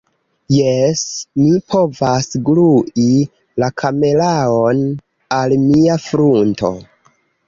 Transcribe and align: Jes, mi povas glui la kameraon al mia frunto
Jes, 0.53 1.01
mi 1.41 1.49
povas 1.73 2.31
glui 2.47 3.05
la 3.63 3.69
kameraon 3.81 4.81
al 5.41 5.55
mia 5.67 5.99
frunto 6.07 6.73